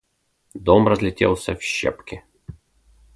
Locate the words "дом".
0.55-0.87